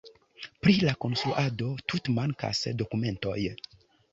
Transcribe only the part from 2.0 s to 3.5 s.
mankas dokumentoj.